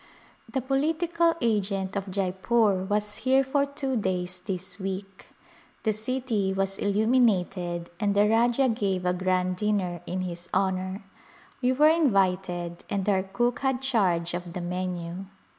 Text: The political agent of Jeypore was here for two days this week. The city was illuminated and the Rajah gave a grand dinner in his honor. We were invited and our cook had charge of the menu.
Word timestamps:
The 0.51 0.61
political 0.61 1.35
agent 1.43 1.95
of 1.95 2.09
Jeypore 2.09 2.89
was 2.89 3.17
here 3.17 3.43
for 3.43 3.67
two 3.67 3.95
days 3.95 4.39
this 4.39 4.79
week. 4.79 5.27
The 5.83 5.93
city 5.93 6.53
was 6.53 6.79
illuminated 6.79 7.91
and 7.99 8.15
the 8.15 8.27
Rajah 8.27 8.69
gave 8.69 9.05
a 9.05 9.13
grand 9.13 9.57
dinner 9.57 10.01
in 10.07 10.21
his 10.21 10.49
honor. 10.55 11.03
We 11.61 11.71
were 11.71 11.89
invited 11.89 12.83
and 12.89 13.07
our 13.07 13.21
cook 13.21 13.59
had 13.59 13.83
charge 13.83 14.33
of 14.33 14.53
the 14.53 14.61
menu. 14.61 15.25